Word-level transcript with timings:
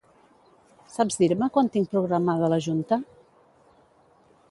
Saps 0.93 1.19
dir-me 1.25 1.51
quan 1.57 1.71
tinc 1.77 1.93
programada 1.93 2.53
la 2.55 2.61
junta? 2.71 3.03